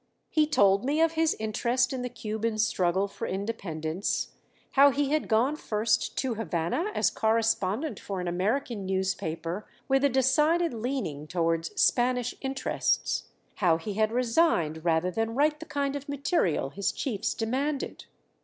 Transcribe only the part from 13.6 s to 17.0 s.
he had resigned rather than write the kind of material his